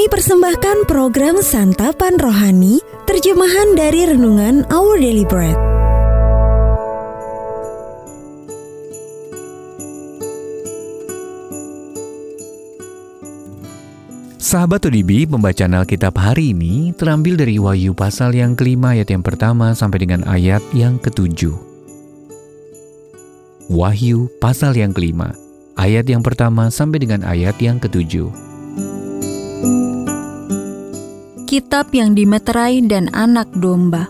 [0.00, 5.52] Kami persembahkan program Santapan Rohani, terjemahan dari Renungan Our Daily Bread.
[14.40, 19.76] Sahabat ODB, pembacaan Alkitab hari ini terambil dari Wahyu pasal yang kelima ayat yang pertama
[19.76, 21.60] sampai dengan ayat yang ketujuh.
[23.68, 25.36] Wahyu pasal yang kelima,
[25.76, 28.48] ayat yang pertama sampai dengan ayat yang ketujuh.
[31.50, 34.06] Kitab yang dimeterai dan anak domba.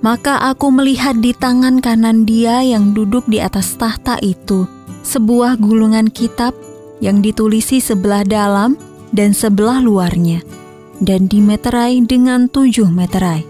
[0.00, 4.64] Maka aku melihat di tangan kanan dia yang duduk di atas tahta itu,
[5.04, 6.56] sebuah gulungan kitab
[7.04, 8.80] yang ditulisi sebelah dalam
[9.12, 10.40] dan sebelah luarnya,
[11.04, 13.44] dan dimeterai dengan tujuh meterai.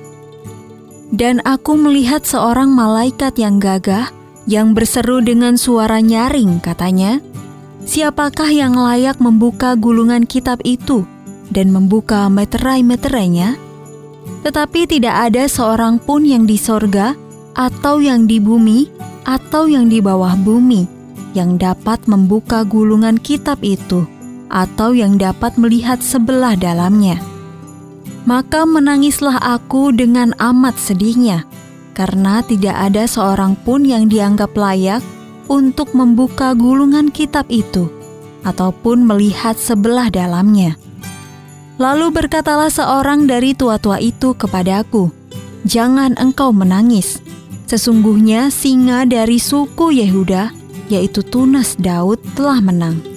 [1.14, 4.10] Dan aku melihat seorang malaikat yang gagah,
[4.50, 7.22] yang berseru dengan suara nyaring katanya,
[7.86, 11.06] Siapakah yang layak membuka gulungan kitab itu
[11.50, 13.58] dan membuka meterai-meterainya?
[14.46, 17.12] Tetapi tidak ada seorang pun yang di sorga,
[17.52, 18.88] atau yang di bumi,
[19.28, 20.88] atau yang di bawah bumi,
[21.36, 24.06] yang dapat membuka gulungan kitab itu
[24.50, 27.22] atau yang dapat melihat sebelah dalamnya.
[28.26, 31.46] Maka menangislah aku dengan amat sedihnya,
[31.96, 35.00] karena tidak ada seorang pun yang dianggap layak
[35.48, 37.88] untuk membuka gulungan kitab itu,
[38.44, 40.76] ataupun melihat sebelah dalamnya.
[41.80, 45.08] Lalu berkatalah seorang dari tua-tua itu kepadaku,
[45.64, 47.24] "Jangan engkau menangis.
[47.64, 50.52] Sesungguhnya singa dari suku Yehuda,
[50.92, 53.10] yaitu Tunas Daud, telah menang."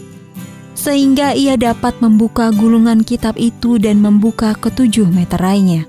[0.84, 5.88] sehingga ia dapat membuka gulungan kitab itu dan membuka ketujuh meterainya.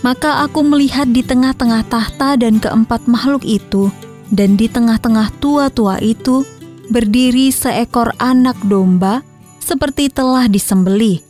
[0.00, 3.92] Maka aku melihat di tengah-tengah tahta dan keempat makhluk itu,
[4.32, 6.42] dan di tengah-tengah tua-tua itu
[6.88, 9.20] berdiri seekor anak domba
[9.60, 11.20] seperti telah disembelih,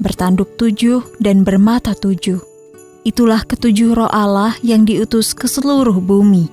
[0.00, 2.40] bertanduk tujuh dan bermata tujuh.
[3.06, 6.50] Itulah ketujuh roh Allah yang diutus ke seluruh bumi.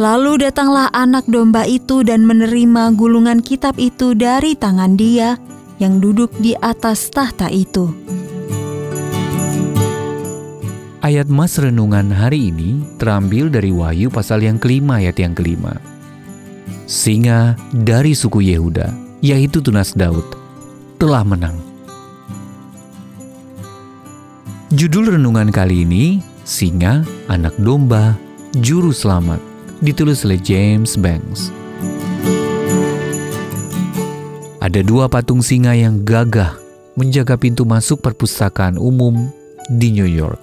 [0.00, 5.36] Lalu datanglah anak domba itu dan menerima gulungan kitab itu dari tangan dia
[5.76, 7.92] yang duduk di atas tahta itu.
[11.02, 15.74] Ayat Mas Renungan hari ini terambil dari Wahyu pasal yang kelima ayat yang kelima.
[16.86, 20.38] Singa dari suku Yehuda, yaitu Tunas Daud,
[21.02, 21.71] telah menang.
[24.72, 28.16] Judul renungan kali ini, Singa, Anak Domba,
[28.56, 29.36] Juru Selamat
[29.84, 31.52] ditulis oleh James Banks.
[34.64, 36.56] Ada dua patung singa yang gagah
[36.96, 39.28] menjaga pintu masuk perpustakaan umum
[39.68, 40.40] di New York.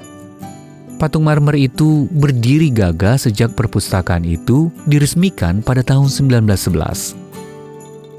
[1.01, 7.17] Patung marmer itu berdiri gagah sejak perpustakaan itu diresmikan pada tahun 1911.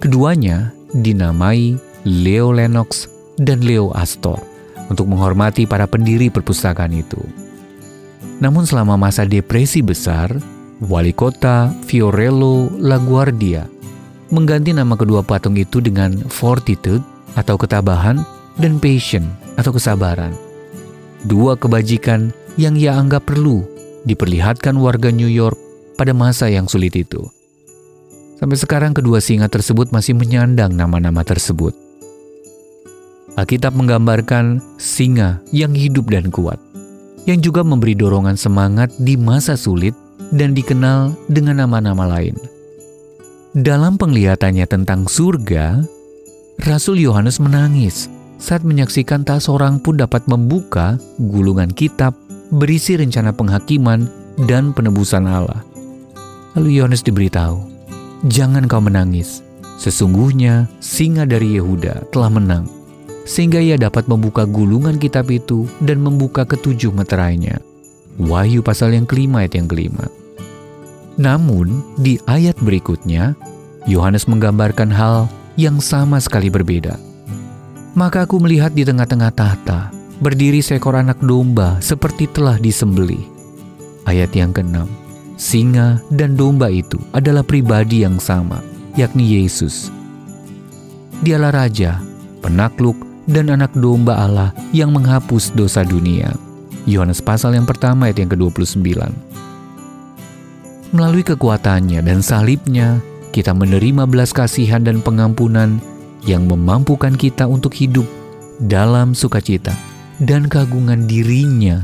[0.03, 3.07] Keduanya dinamai Leo Lennox
[3.39, 4.50] dan Leo Astor
[4.91, 7.23] untuk menghormati para pendiri perpustakaan itu.
[8.43, 10.35] Namun selama masa depresi besar,
[10.81, 13.69] Wali kota Fiorello LaGuardia
[14.33, 17.05] mengganti nama kedua patung itu dengan Fortitude
[17.37, 18.25] atau ketabahan
[18.57, 19.29] dan Passion
[19.61, 20.33] atau kesabaran.
[21.29, 23.61] Dua kebajikan yang ia anggap perlu
[24.09, 25.59] diperlihatkan warga New York
[26.01, 27.21] pada masa yang sulit itu.
[28.41, 31.90] Sampai sekarang kedua singa tersebut masih menyandang nama-nama tersebut.
[33.39, 36.59] Alkitab menggambarkan singa yang hidup dan kuat,
[37.29, 39.95] yang juga memberi dorongan semangat di masa sulit
[40.35, 42.35] dan dikenal dengan nama-nama lain.
[43.51, 45.83] Dalam penglihatannya tentang surga,
[46.63, 48.07] Rasul Yohanes menangis
[48.39, 52.15] saat menyaksikan tak seorang pun dapat membuka gulungan kitab
[52.51, 54.07] berisi rencana penghakiman
[54.47, 55.63] dan penebusan Allah.
[56.59, 57.59] Lalu Yohanes diberitahu,
[58.27, 59.43] "Jangan kau menangis.
[59.81, 62.69] Sesungguhnya singa dari Yehuda telah menang,
[63.31, 67.63] sehingga ia dapat membuka gulungan kitab itu dan membuka ketujuh meterainya."
[68.19, 70.11] Wahyu pasal yang kelima ayat yang kelima.
[71.17, 73.39] Namun, di ayat berikutnya,
[73.87, 76.97] Yohanes menggambarkan hal yang sama sekali berbeda.
[77.97, 79.91] Maka aku melihat di tengah-tengah tahta,
[80.21, 83.25] berdiri seekor anak domba seperti telah disembelih.
[84.09, 84.89] Ayat yang keenam,
[85.41, 88.63] singa dan domba itu adalah pribadi yang sama,
[88.97, 89.89] yakni Yesus.
[91.21, 92.01] Dialah Raja,
[92.41, 92.97] penakluk,
[93.29, 96.33] dan anak domba Allah yang menghapus dosa dunia.
[96.89, 98.81] Yohanes pasal yang pertama ayat yang ke-29.
[100.91, 102.99] Melalui kekuatannya dan salibnya,
[103.31, 105.79] kita menerima belas kasihan dan pengampunan
[106.27, 108.05] yang memampukan kita untuk hidup
[108.59, 109.73] dalam sukacita
[110.21, 111.81] dan keagungan dirinya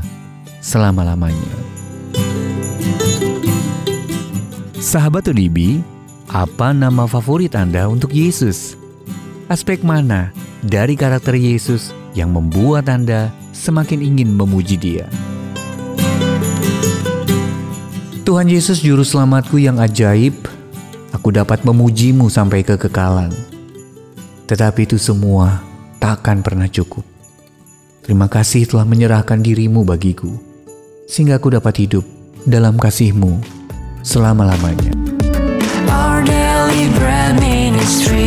[0.59, 1.55] selama-lamanya.
[4.77, 5.81] Sahabat ODB,
[6.29, 8.75] apa nama favorit Anda untuk Yesus?
[9.47, 15.05] Aspek mana dari karakter Yesus yang membuat Anda semakin ingin memuji Dia?
[18.27, 20.35] Tuhan Yesus Juru Selamatku yang ajaib,
[21.15, 23.31] aku dapat memujimu sampai kekekalan.
[24.51, 25.63] Tetapi itu semua
[25.99, 27.07] tak akan pernah cukup.
[28.03, 30.31] Terima kasih telah menyerahkan dirimu bagiku,
[31.07, 32.03] sehingga aku dapat hidup
[32.43, 33.39] dalam kasihmu
[34.03, 34.91] selama-lamanya.
[35.87, 38.26] Our daily bread ministries